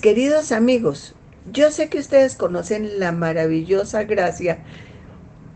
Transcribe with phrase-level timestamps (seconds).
[0.00, 1.14] Queridos amigos,
[1.52, 4.58] yo sé que ustedes conocen la maravillosa gracia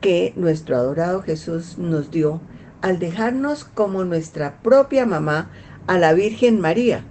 [0.01, 2.41] que nuestro adorado Jesús nos dio
[2.81, 5.51] al dejarnos como nuestra propia mamá
[5.87, 7.05] a la Virgen María,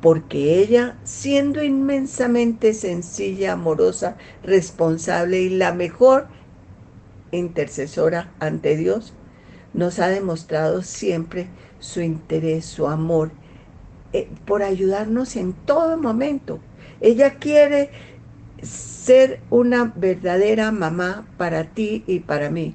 [0.00, 6.28] porque ella, siendo inmensamente sencilla, amorosa, responsable y la mejor
[7.30, 9.12] intercesora ante Dios,
[9.74, 11.48] nos ha demostrado siempre
[11.78, 13.32] su interés, su amor
[14.12, 16.58] eh, por ayudarnos en todo momento.
[17.00, 17.90] Ella quiere
[18.62, 22.74] ser una verdadera mamá para ti y para mí.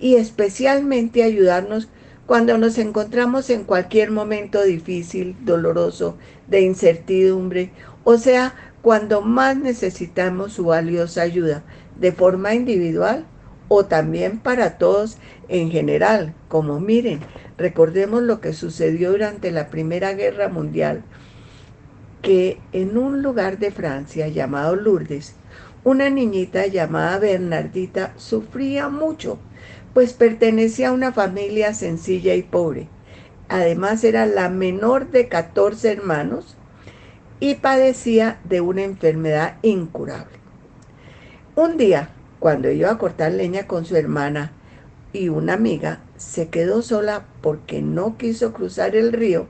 [0.00, 1.88] Y especialmente ayudarnos
[2.26, 6.16] cuando nos encontramos en cualquier momento difícil, doloroso,
[6.46, 7.70] de incertidumbre,
[8.04, 11.64] o sea, cuando más necesitamos su valiosa ayuda,
[11.98, 13.24] de forma individual
[13.68, 17.20] o también para todos en general, como miren,
[17.56, 21.02] recordemos lo que sucedió durante la Primera Guerra Mundial,
[22.22, 25.34] que en un lugar de Francia llamado Lourdes,
[25.84, 29.38] una niñita llamada Bernardita sufría mucho,
[29.94, 32.88] pues pertenecía a una familia sencilla y pobre.
[33.48, 36.56] Además era la menor de 14 hermanos
[37.40, 40.36] y padecía de una enfermedad incurable.
[41.54, 44.52] Un día, cuando iba a cortar leña con su hermana
[45.12, 49.46] y una amiga, se quedó sola porque no quiso cruzar el río,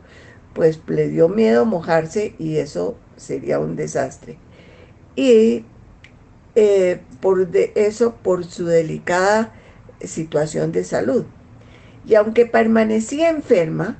[0.58, 4.38] pues le dio miedo mojarse y eso sería un desastre.
[5.14, 5.64] Y
[6.56, 9.52] eh, por eso por su delicada
[10.00, 11.26] situación de salud.
[12.04, 13.98] Y aunque permanecía enferma,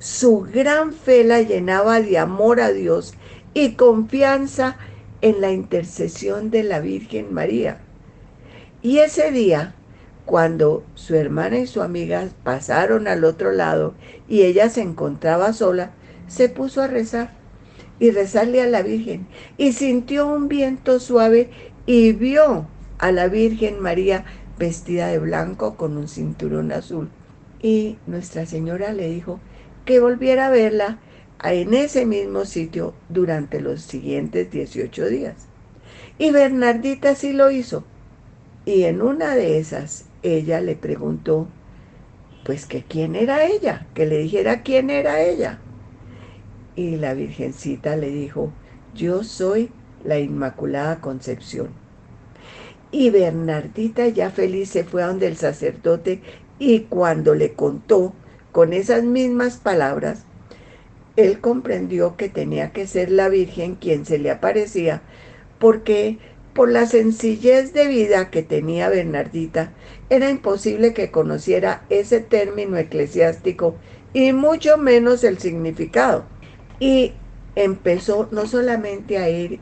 [0.00, 3.14] su gran fe la llenaba de amor a Dios
[3.54, 4.78] y confianza
[5.20, 7.78] en la intercesión de la Virgen María.
[8.82, 9.76] Y ese día,
[10.32, 13.92] cuando su hermana y su amiga pasaron al otro lado
[14.30, 15.90] y ella se encontraba sola,
[16.26, 17.34] se puso a rezar
[18.00, 19.26] y rezarle a la Virgen
[19.58, 21.50] y sintió un viento suave
[21.84, 22.66] y vio
[22.96, 24.24] a la Virgen María
[24.58, 27.10] vestida de blanco con un cinturón azul.
[27.60, 29.38] Y Nuestra Señora le dijo
[29.84, 30.98] que volviera a verla
[31.44, 35.34] en ese mismo sitio durante los siguientes 18 días.
[36.18, 37.84] Y Bernardita sí lo hizo
[38.64, 41.48] y en una de esas, ella le preguntó,
[42.44, 45.58] pues que quién era ella, que le dijera quién era ella.
[46.74, 48.52] Y la Virgencita le dijo,
[48.94, 49.70] yo soy
[50.04, 51.68] la Inmaculada Concepción.
[52.90, 56.20] Y Bernardita ya feliz se fue a donde el sacerdote
[56.58, 58.12] y cuando le contó
[58.52, 60.24] con esas mismas palabras,
[61.16, 65.02] él comprendió que tenía que ser la Virgen quien se le aparecía,
[65.58, 66.18] porque
[66.54, 69.72] por la sencillez de vida que tenía Bernardita,
[70.10, 73.76] era imposible que conociera ese término eclesiástico
[74.12, 76.24] y mucho menos el significado.
[76.78, 77.14] Y
[77.56, 79.60] empezó no solamente a ir,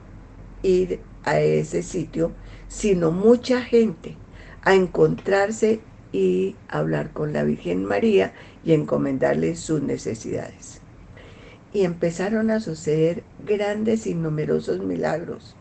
[0.62, 2.32] ir a ese sitio,
[2.68, 4.16] sino mucha gente
[4.62, 5.80] a encontrarse
[6.12, 8.32] y hablar con la Virgen María
[8.64, 10.80] y encomendarle sus necesidades.
[11.72, 15.54] Y empezaron a suceder grandes y numerosos milagros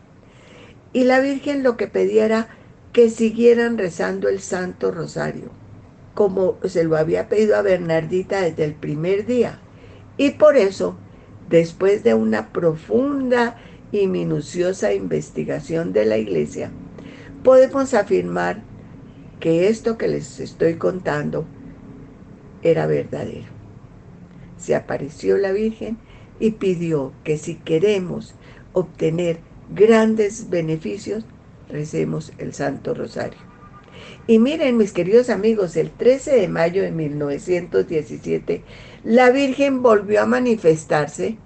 [0.92, 2.48] Y la Virgen lo que pedía era
[2.92, 5.50] que siguieran rezando el Santo Rosario,
[6.14, 9.60] como se lo había pedido a Bernardita desde el primer día.
[10.16, 10.96] Y por eso,
[11.48, 13.56] después de una profunda
[13.92, 16.72] y minuciosa investigación de la iglesia,
[17.44, 18.62] podemos afirmar
[19.38, 21.46] que esto que les estoy contando
[22.62, 23.48] era verdadero.
[24.58, 25.96] Se apareció la Virgen
[26.38, 28.34] y pidió que si queremos
[28.72, 29.40] obtener
[29.74, 31.24] grandes beneficios,
[31.68, 33.38] recemos el Santo Rosario.
[34.26, 38.62] Y miren, mis queridos amigos, el 13 de mayo de 1917,
[39.04, 41.36] la Virgen volvió a manifestarse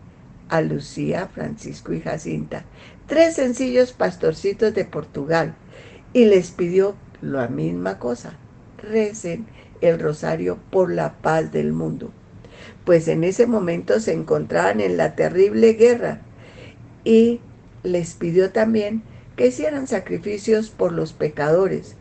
[0.49, 2.65] a Lucía, Francisco y Jacinta,
[3.07, 5.55] tres sencillos pastorcitos de Portugal,
[6.13, 8.39] y les pidió la misma cosa,
[8.79, 9.47] recen
[9.81, 12.13] el rosario por la paz del mundo.
[12.85, 16.21] Pues en ese momento se encontraban en la terrible guerra
[17.05, 17.41] y
[17.85, 19.03] les pidió también
[19.37, 21.95] que hicieran sacrificios por los pecadores,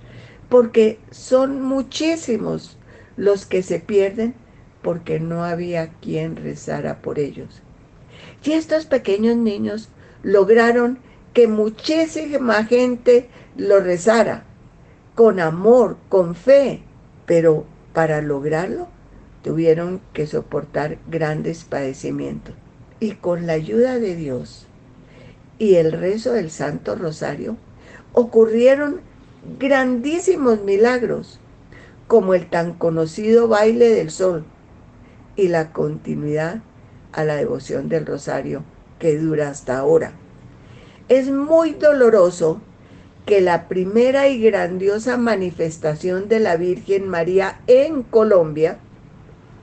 [0.49, 2.77] porque son muchísimos
[3.17, 4.33] los que se pierden
[4.81, 7.61] porque no había quien rezara por ellos.
[8.43, 9.89] Y estos pequeños niños
[10.23, 10.99] lograron
[11.33, 14.43] que muchísima gente lo rezara,
[15.15, 16.81] con amor, con fe,
[17.25, 18.87] pero para lograrlo
[19.41, 22.55] tuvieron que soportar grandes padecimientos.
[22.99, 24.67] Y con la ayuda de Dios
[25.59, 27.57] y el rezo del Santo Rosario,
[28.13, 29.01] ocurrieron
[29.59, 31.39] grandísimos milagros,
[32.07, 34.45] como el tan conocido baile del sol
[35.35, 36.61] y la continuidad
[37.11, 38.63] a la devoción del rosario
[38.99, 40.13] que dura hasta ahora.
[41.09, 42.61] Es muy doloroso
[43.25, 48.79] que la primera y grandiosa manifestación de la Virgen María en Colombia,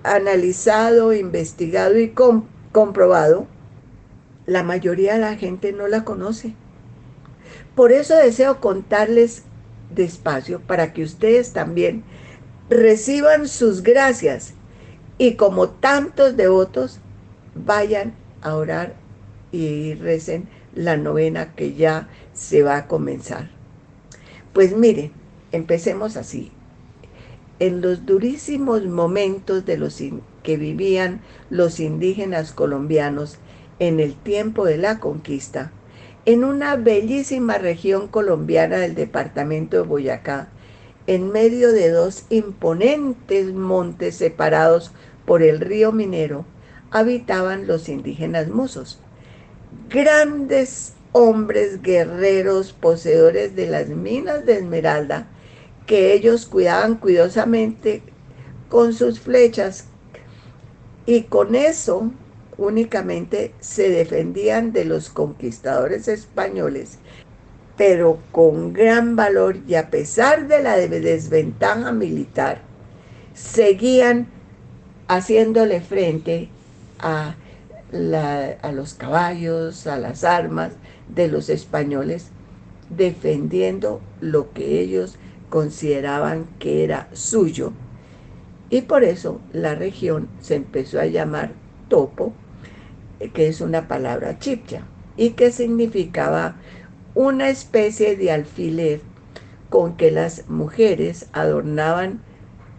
[0.03, 2.15] analizado, investigado y
[2.73, 3.47] comprobado,
[4.51, 6.57] la mayoría de la gente no la conoce.
[7.77, 9.45] Por eso deseo contarles
[9.95, 12.03] despacio para que ustedes también
[12.69, 14.55] reciban sus gracias
[15.19, 16.99] y como tantos devotos
[17.55, 18.13] vayan
[18.43, 18.97] a orar
[19.53, 23.51] y recen la novena que ya se va a comenzar.
[24.53, 25.13] Pues miren,
[25.53, 26.51] empecemos así.
[27.61, 30.03] En los durísimos momentos de los
[30.43, 31.21] que vivían
[31.51, 33.39] los indígenas colombianos
[33.81, 35.73] en el tiempo de la conquista,
[36.27, 40.49] en una bellísima región colombiana del departamento de Boyacá,
[41.07, 44.93] en medio de dos imponentes montes separados
[45.25, 46.45] por el río Minero,
[46.91, 49.01] habitaban los indígenas musos,
[49.89, 55.27] grandes hombres guerreros poseedores de las minas de esmeralda
[55.87, 58.03] que ellos cuidaban cuidadosamente
[58.69, 59.87] con sus flechas
[61.07, 62.13] y con eso
[62.61, 66.99] únicamente se defendían de los conquistadores españoles,
[67.79, 72.61] pero con gran valor y a pesar de la desventaja militar,
[73.33, 74.29] seguían
[75.09, 76.51] haciéndole frente
[76.99, 77.35] a,
[77.93, 80.73] los caballos, a las armas
[81.09, 82.27] de los españoles,
[82.91, 85.17] defendiendo lo que ellos
[85.49, 87.73] consideraban que era suyo.
[88.69, 91.53] Y por eso la región se empezó a llamar
[91.89, 92.35] Topo,
[93.29, 94.83] que es una palabra chipcha
[95.17, 96.57] y que significaba
[97.15, 99.01] una especie de alfiler
[99.69, 102.23] con que las mujeres adornaban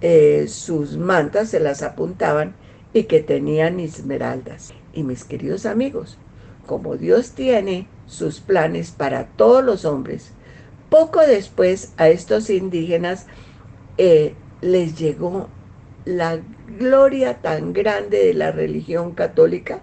[0.02, 2.56] eh, sus mantas, se las apuntaban
[2.94, 4.74] y que tenían esmeraldas.
[4.94, 6.18] Y mis queridos amigos,
[6.66, 10.34] como Dios tiene sus planes para todos los hombres,
[10.90, 13.28] poco después a estos indígenas
[13.98, 15.48] eh, les llegó
[16.04, 16.40] la
[16.80, 19.82] gloria tan grande de la religión católica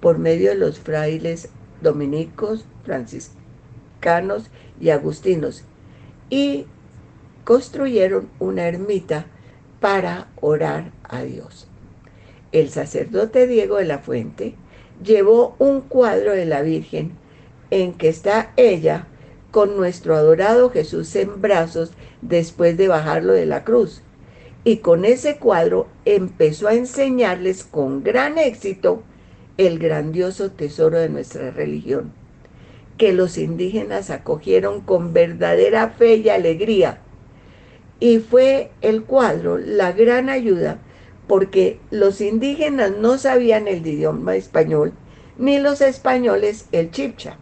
[0.00, 1.48] por medio de los frailes
[1.80, 4.50] dominicos, franciscanos
[4.80, 5.64] y agustinos,
[6.30, 6.66] y
[7.44, 9.26] construyeron una ermita
[9.80, 11.68] para orar a Dios.
[12.52, 14.54] El sacerdote Diego de la Fuente
[15.02, 17.12] llevó un cuadro de la Virgen
[17.70, 19.06] en que está ella
[19.50, 24.02] con nuestro adorado Jesús en brazos después de bajarlo de la cruz.
[24.64, 29.02] Y con ese cuadro empezó a enseñarles con gran éxito
[29.58, 32.12] el grandioso tesoro de nuestra religión,
[32.98, 37.00] que los indígenas acogieron con verdadera fe y alegría.
[38.00, 40.78] Y fue el cuadro la gran ayuda
[41.26, 44.92] porque los indígenas no sabían el idioma español,
[45.38, 47.36] ni los españoles el chipcha.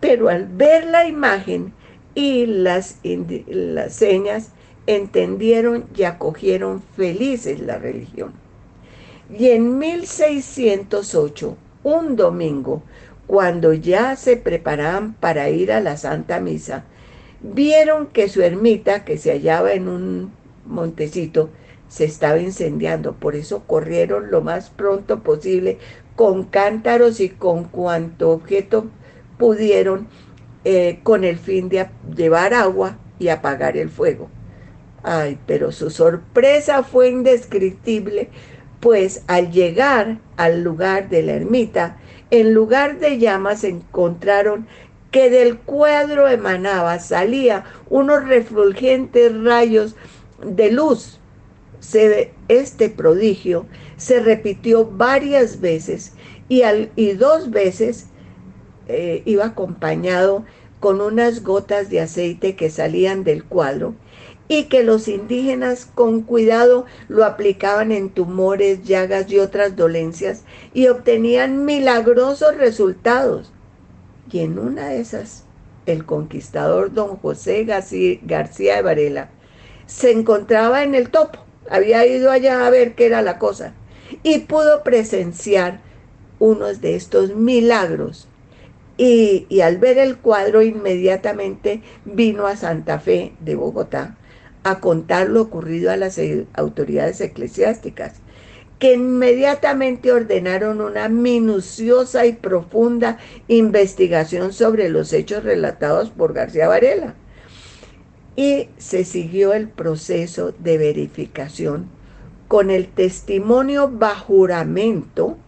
[0.00, 1.72] Pero al ver la imagen
[2.14, 4.52] y las, las señas,
[4.86, 8.43] entendieron y acogieron felices la religión.
[9.30, 12.82] Y en 1608, un domingo,
[13.26, 16.84] cuando ya se preparaban para ir a la Santa Misa,
[17.40, 20.32] vieron que su ermita, que se hallaba en un
[20.66, 21.50] montecito,
[21.88, 23.14] se estaba incendiando.
[23.14, 25.78] Por eso corrieron lo más pronto posible
[26.16, 28.86] con cántaros y con cuanto objeto
[29.38, 30.06] pudieron
[30.64, 34.28] eh, con el fin de llevar agua y apagar el fuego.
[35.02, 38.30] Ay, pero su sorpresa fue indescriptible,
[38.84, 41.96] pues al llegar al lugar de la ermita,
[42.30, 44.66] en lugar de llamas encontraron
[45.10, 49.96] que del cuadro emanaba, salía unos refulgentes rayos
[50.44, 51.18] de luz.
[52.48, 53.64] este prodigio
[53.96, 56.12] se repitió varias veces
[56.50, 56.60] y,
[56.94, 58.08] y dos veces
[58.88, 60.44] eh, iba acompañado
[60.78, 63.94] con unas gotas de aceite que salían del cuadro
[64.48, 70.88] y que los indígenas con cuidado lo aplicaban en tumores, llagas y otras dolencias y
[70.88, 73.52] obtenían milagrosos resultados.
[74.30, 75.44] Y en una de esas,
[75.86, 79.30] el conquistador don José García de Varela
[79.86, 83.74] se encontraba en el topo, había ido allá a ver qué era la cosa
[84.22, 85.80] y pudo presenciar
[86.38, 88.28] unos de estos milagros
[88.96, 94.16] y, al ver el cuadro inmediatamente vino a Santa Fe de Bogotá
[94.64, 96.18] a contar lo ocurrido a las
[96.54, 98.14] autoridades eclesiásticas,
[98.78, 107.14] que inmediatamente ordenaron una minuciosa y profunda investigación sobre los hechos relatados por García Varela.
[108.36, 111.88] Y se siguió el proceso de verificación
[112.48, 115.38] con el testimonio bajo juramento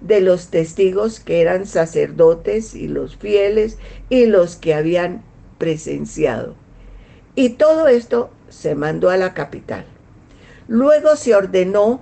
[0.00, 5.22] de los testigos que eran sacerdotes y los fieles y los que habían
[5.58, 6.54] presenciado.
[7.34, 9.86] Y todo esto se mandó a la capital.
[10.68, 12.00] Luego se ordenó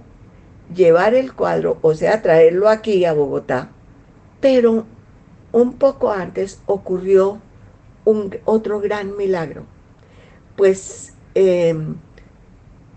[0.74, 3.70] llevar el cuadro, o sea, traerlo aquí a Bogotá,
[4.40, 4.84] pero
[5.52, 7.40] un poco antes ocurrió
[8.04, 9.64] un, otro gran milagro.
[10.56, 11.96] Pues em,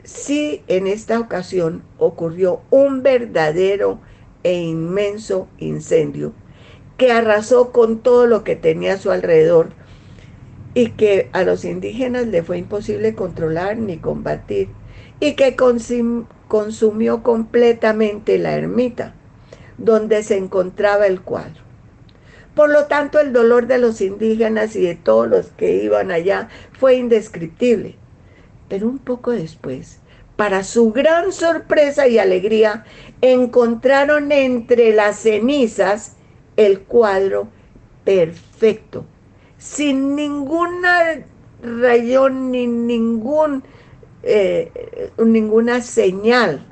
[0.04, 4.00] sí, en esta ocasión ocurrió un verdadero
[4.44, 6.34] e inmenso incendio
[6.98, 9.70] que arrasó con todo lo que tenía a su alrededor
[10.74, 14.70] y que a los indígenas le fue imposible controlar ni combatir
[15.20, 19.16] y que consumió completamente la ermita
[19.78, 21.62] donde se encontraba el cuadro.
[22.56, 26.50] Por lo tanto, el dolor de los indígenas y de todos los que iban allá
[26.74, 27.96] fue indescriptible.
[28.68, 30.00] Pero un poco después,
[30.36, 32.86] para su gran sorpresa y alegría,
[33.22, 36.16] encontraron entre las cenizas
[36.58, 37.48] el cuadro
[38.04, 39.06] perfecto,
[39.62, 41.24] sin ninguna
[41.62, 43.64] rayón ni ningún,
[44.24, 44.72] eh,
[45.24, 46.66] ninguna señal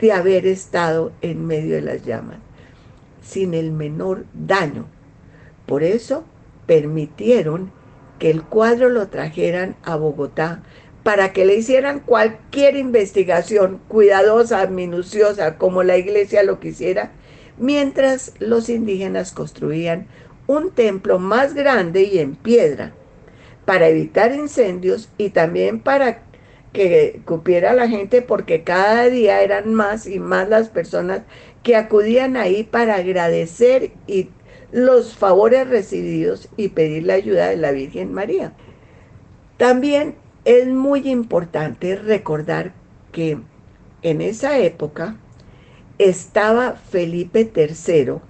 [0.00, 2.38] de haber estado en medio de las llamas,
[3.22, 4.86] sin el menor daño.
[5.66, 6.24] Por eso
[6.64, 7.70] permitieron
[8.18, 10.62] que el cuadro lo trajeran a Bogotá
[11.02, 17.12] para que le hicieran cualquier investigación cuidadosa, minuciosa, como la iglesia lo quisiera,
[17.58, 20.06] mientras los indígenas construían
[20.46, 22.92] un templo más grande y en piedra
[23.64, 26.22] para evitar incendios y también para
[26.72, 31.22] que cupiera la gente porque cada día eran más y más las personas
[31.62, 34.28] que acudían ahí para agradecer y
[34.72, 38.52] los favores recibidos y pedir la ayuda de la Virgen María.
[39.56, 42.72] También es muy importante recordar
[43.10, 43.38] que
[44.02, 45.16] en esa época
[45.98, 48.20] estaba Felipe III,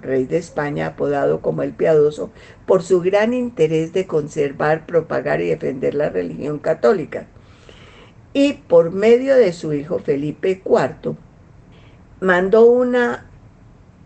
[0.00, 2.30] rey de España, apodado como el Piadoso,
[2.66, 7.26] por su gran interés de conservar, propagar y defender la religión católica.
[8.32, 11.16] Y por medio de su hijo Felipe IV,
[12.20, 13.26] mandó una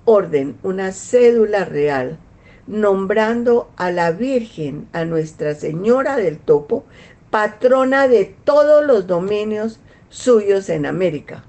[0.05, 2.19] orden, una cédula real,
[2.67, 6.85] nombrando a la Virgen, a Nuestra Señora del Topo,
[7.31, 11.45] patrona de todos los dominios suyos en América,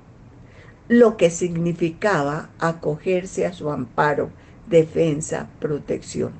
[0.91, 4.29] lo que significaba acogerse a su amparo,
[4.67, 6.33] defensa, protección.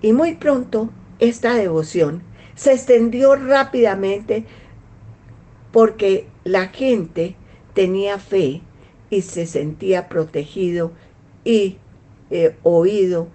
[0.00, 2.22] Y muy pronto esta devoción
[2.54, 4.46] se extendió rápidamente
[5.72, 7.36] porque la gente
[7.74, 8.62] tenía fe
[9.10, 10.92] y se sentía protegido
[11.44, 11.76] y
[12.30, 13.28] eh, oído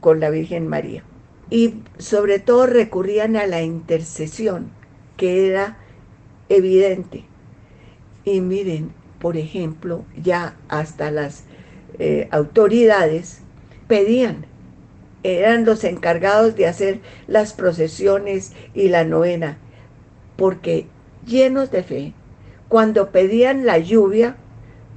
[0.00, 1.02] con la Virgen María.
[1.48, 4.70] Y sobre todo recurrían a la intercesión,
[5.16, 5.78] que era
[6.50, 7.24] evidente.
[8.26, 11.44] Y miren, por ejemplo, ya hasta las
[11.98, 13.42] eh, autoridades
[13.86, 14.46] pedían,
[15.22, 19.58] eran los encargados de hacer las procesiones y la novena,
[20.36, 20.86] porque
[21.26, 22.14] llenos de fe,
[22.68, 24.36] cuando pedían la lluvia,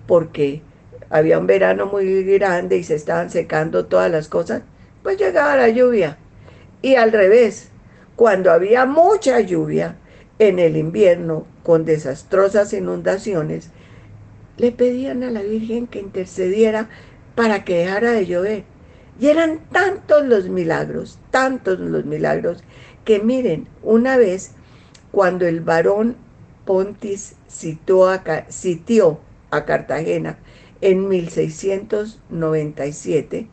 [0.08, 0.62] porque
[1.10, 4.62] había un verano muy grande y se estaban secando todas las cosas,
[5.04, 6.18] pues llegaba la lluvia.
[6.82, 7.70] Y al revés,
[8.16, 9.98] cuando había mucha lluvia
[10.40, 13.72] en el invierno con desastrosas inundaciones,
[14.58, 16.90] le pedían a la Virgen que intercediera
[17.36, 18.64] para que dejara de llover.
[19.20, 22.64] Y eran tantos los milagros, tantos los milagros,
[23.06, 24.52] que miren, una vez
[25.12, 26.18] cuando el varón
[26.66, 30.40] Pontis sitió a, sitió a Cartagena
[30.82, 33.48] en 1697,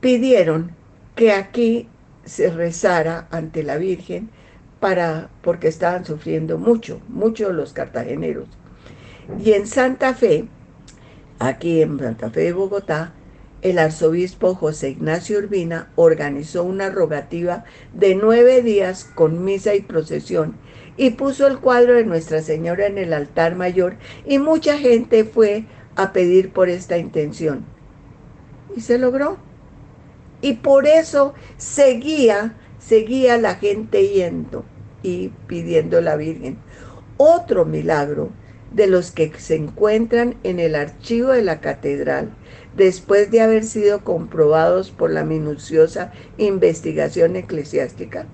[0.00, 0.72] pidieron
[1.14, 1.88] que aquí
[2.24, 4.30] se rezara ante la Virgen
[4.80, 8.48] para, porque estaban sufriendo mucho, mucho los cartageneros.
[9.36, 10.48] Y en Santa Fe,
[11.38, 13.12] aquí en Santa Fe de Bogotá,
[13.60, 20.56] el arzobispo José Ignacio Urbina organizó una rogativa de nueve días con misa y procesión
[20.96, 25.66] y puso el cuadro de Nuestra Señora en el altar mayor y mucha gente fue
[25.96, 27.64] a pedir por esta intención.
[28.74, 29.38] Y se logró.
[30.40, 34.64] Y por eso seguía, seguía la gente yendo
[35.02, 36.58] y pidiendo la Virgen.
[37.16, 38.30] Otro milagro
[38.72, 42.30] de los que se encuentran en el archivo de la catedral
[42.76, 48.26] después de haber sido comprobados por la minuciosa investigación eclesiástica,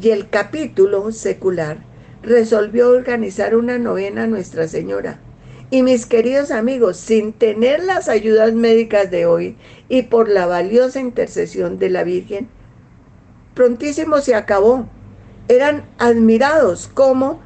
[0.00, 1.78] y el capítulo secular
[2.22, 5.20] resolvió organizar una novena a Nuestra Señora
[5.74, 9.56] y mis queridos amigos, sin tener las ayudas médicas de hoy
[9.88, 12.46] y por la valiosa intercesión de la Virgen,
[13.54, 14.86] prontísimo se acabó.
[15.48, 17.40] Eran admirados como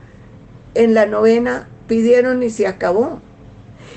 [0.74, 3.22] en la novena pidieron y se acabó.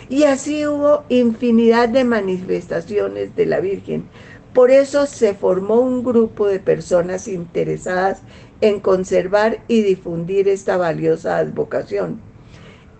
[0.07, 4.05] Y así hubo infinidad de manifestaciones de la Virgen.
[4.53, 8.21] Por eso se formó un grupo de personas interesadas
[8.61, 12.30] en conservar y difundir esta valiosa advocación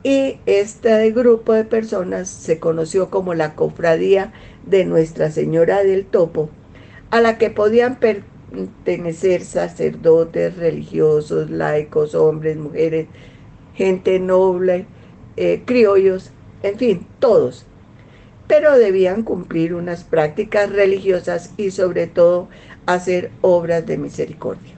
[0.03, 4.33] y este grupo de personas se conoció como la Cofradía
[4.65, 6.49] de Nuestra Señora del Topo,
[7.11, 13.07] a la que podían pertenecer sacerdotes, religiosos, laicos, hombres, mujeres,
[13.75, 14.85] gente noble,
[15.37, 16.31] eh, criollos,
[16.63, 17.65] en fin, todos.
[18.47, 22.49] Pero debían cumplir unas prácticas religiosas y sobre todo
[22.85, 24.73] hacer obras de misericordia.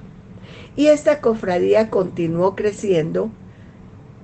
[0.76, 3.30] Y esta cofradía continuó creciendo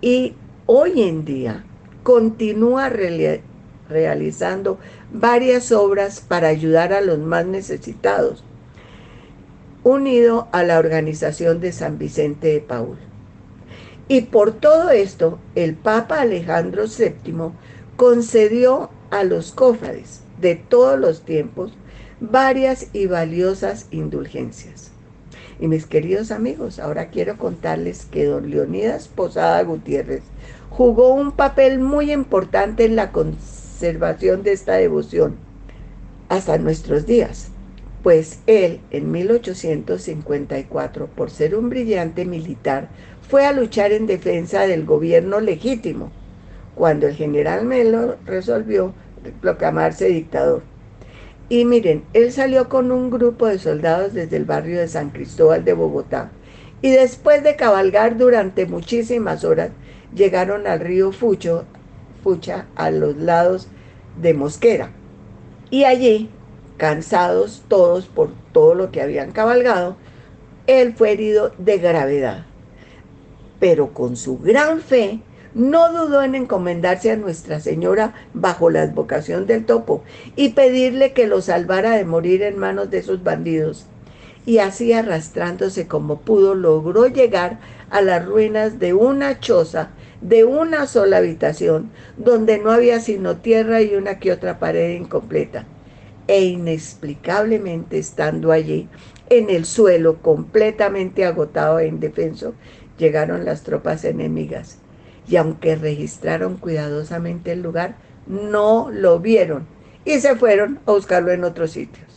[0.02, 0.34] y
[0.72, 1.64] hoy en día
[2.04, 2.92] continúa
[3.90, 4.78] realizando
[5.12, 8.44] varias obras para ayudar a los más necesitados,
[9.84, 13.00] unido a la organización de San Vicente de Paul.
[14.08, 17.50] Y por todo esto, el Papa Alejandro VII
[17.96, 21.74] concedió a los cofrades de todos los tiempos
[22.20, 24.89] varias y valiosas indulgencias.
[25.60, 30.24] Y mis queridos amigos, ahora quiero contarles que don Leonidas Posada Gutiérrez
[30.70, 35.36] jugó un papel muy importante en la conservación de esta devoción
[36.30, 37.50] hasta nuestros días,
[38.04, 42.88] pues él en 1854, por ser un brillante militar,
[43.28, 46.12] fue a luchar en defensa del gobierno legítimo,
[46.76, 48.94] cuando el general Melo resolvió
[49.42, 50.69] proclamarse dictador.
[51.50, 55.66] Y miren, él salió con un grupo de soldados desde el barrio de San Cristóbal
[55.66, 56.30] de Bogotá,
[56.84, 59.72] y después de cabalgar durante muchísimas horas,
[60.14, 61.66] llegaron al río Fucho,
[62.24, 63.68] Fucha a los lados
[64.22, 64.92] de Mosquera.
[65.72, 66.30] Y allí,
[66.78, 69.98] cansados todos por todo lo que habían cabalgado,
[70.68, 72.46] él fue herido de gravedad.
[73.60, 75.20] Pero con su gran fe,
[75.54, 80.04] no dudó en encomendarse a Nuestra Señora bajo la advocación del topo
[80.36, 83.86] y pedirle que lo salvara de morir en manos de esos bandidos.
[84.46, 87.60] Y así arrastrándose como pudo, logró llegar
[87.90, 89.90] a las ruinas de una choza
[90.22, 95.66] de una sola habitación, donde no había sino tierra y una que otra pared incompleta.
[96.28, 98.88] E inexplicablemente estando allí,
[99.30, 102.54] en el suelo, completamente agotado e indefenso,
[102.98, 104.80] llegaron las tropas enemigas.
[105.30, 107.96] Y aunque registraron cuidadosamente el lugar,
[108.28, 109.68] no lo vieron
[110.06, 112.08] y se fueron a buscarlo en otros sitios.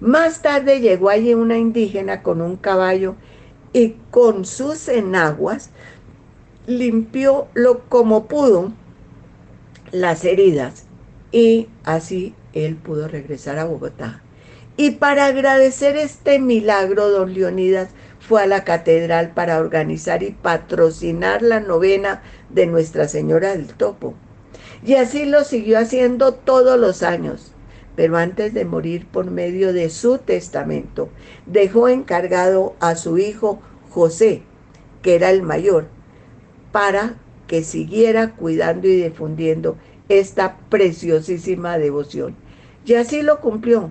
[0.00, 3.14] Más tarde llegó allí una indígena con un caballo
[3.72, 5.70] y con sus enaguas
[6.66, 8.72] limpió lo como pudo
[9.92, 10.86] las heridas
[11.30, 14.22] y así él pudo regresar a Bogotá.
[14.76, 17.90] Y para agradecer este milagro, don Leonidas
[18.26, 24.14] fue a la catedral para organizar y patrocinar la novena de Nuestra Señora del Topo.
[24.84, 27.52] Y así lo siguió haciendo todos los años,
[27.96, 31.10] pero antes de morir por medio de su testamento,
[31.46, 33.60] dejó encargado a su hijo
[33.90, 34.42] José,
[35.02, 35.86] que era el mayor,
[36.72, 39.76] para que siguiera cuidando y difundiendo
[40.08, 42.36] esta preciosísima devoción.
[42.86, 43.90] Y así lo cumplió.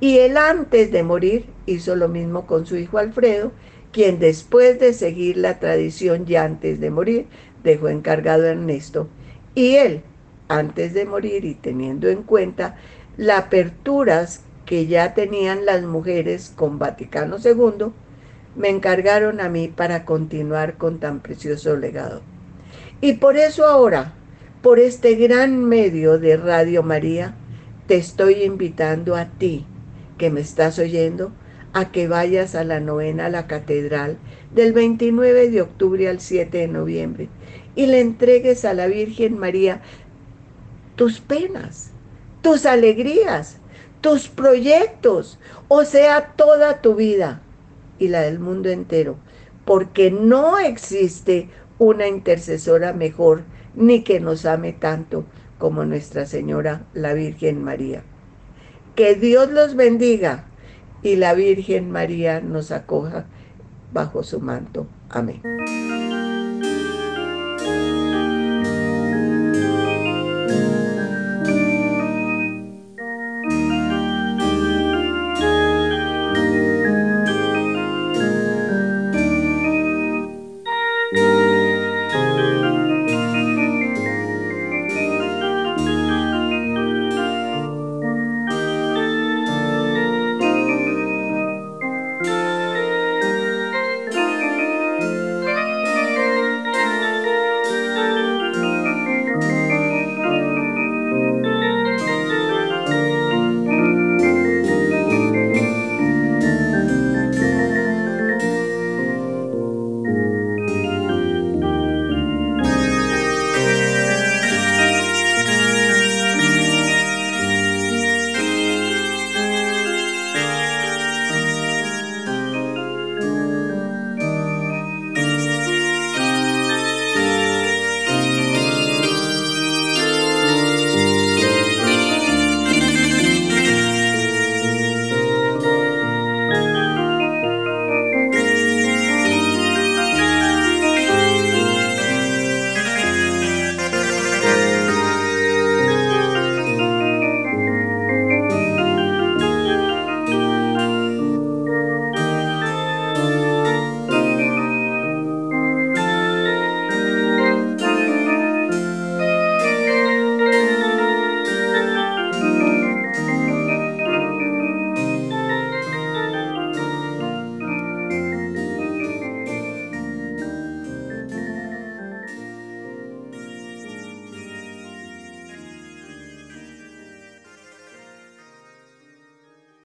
[0.00, 3.52] Y él antes de morir hizo lo mismo con su hijo Alfredo,
[3.92, 7.26] quien después de seguir la tradición y antes de morir
[7.62, 9.08] dejó encargado a Ernesto.
[9.54, 10.02] Y él,
[10.48, 12.76] antes de morir y teniendo en cuenta
[13.16, 17.92] las aperturas que ya tenían las mujeres con Vaticano II,
[18.56, 22.22] me encargaron a mí para continuar con tan precioso legado.
[23.00, 24.12] Y por eso ahora,
[24.62, 27.34] por este gran medio de Radio María,
[27.86, 29.66] te estoy invitando a ti,
[30.18, 31.32] que me estás oyendo,
[31.72, 34.18] a que vayas a la novena a la catedral
[34.54, 37.28] del 29 de octubre al 7 de noviembre
[37.76, 39.80] y le entregues a la Virgen María
[40.96, 41.92] tus penas,
[42.42, 43.58] tus alegrías,
[44.00, 47.40] tus proyectos, o sea, toda tu vida
[47.98, 49.16] y la del mundo entero,
[49.64, 53.42] porque no existe una intercesora mejor
[53.74, 55.24] ni que nos ame tanto
[55.58, 58.02] como Nuestra Señora la Virgen María.
[58.96, 60.49] Que Dios los bendiga
[61.02, 63.26] y la Virgen María nos acoja
[63.92, 64.86] bajo su manto.
[65.08, 65.40] Amén.